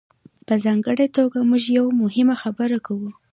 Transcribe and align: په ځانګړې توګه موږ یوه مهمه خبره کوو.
په 0.47 0.53
ځانګړې 0.63 1.07
توګه 1.17 1.37
موږ 1.49 1.63
یوه 1.77 1.91
مهمه 2.01 2.35
خبره 2.43 2.77
کوو. 2.85 3.09